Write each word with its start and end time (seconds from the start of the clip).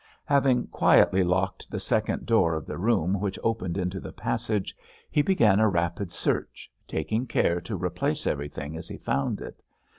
Having 0.25 0.65
quietly 0.69 1.23
locked 1.23 1.69
the 1.69 1.79
second 1.79 2.25
door 2.25 2.55
of 2.55 2.65
the 2.65 2.79
room 2.79 3.19
which 3.19 3.37
opened 3.43 3.77
into 3.77 3.99
the 3.99 4.11
passage, 4.11 4.75
he 5.11 5.21
began 5.21 5.59
a 5.59 5.69
rapid 5.69 6.11
search, 6.11 6.71
taking 6.87 7.27
care 7.27 7.61
to 7.61 7.77
replace 7.77 8.25
everything 8.25 8.75
as 8.75 8.87
he 8.87 8.97
found 8.97 9.39
it. 9.41 9.61